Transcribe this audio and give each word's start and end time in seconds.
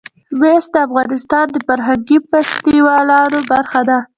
مس 0.39 0.63
د 0.73 0.75
افغانستان 0.87 1.45
د 1.51 1.57
فرهنګي 1.67 2.17
فستیوالونو 2.29 3.39
برخه 3.51 3.81
ده. 3.89 3.99